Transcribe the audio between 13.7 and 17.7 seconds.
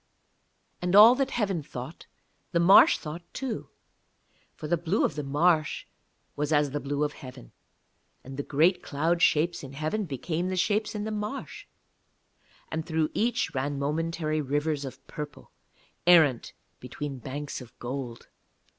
momentary rivers of purple, errant between banks